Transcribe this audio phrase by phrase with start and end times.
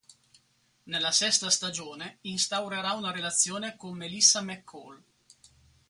[0.85, 4.99] Nella sesta stagione instaurerà una relazione con Melissa McCall.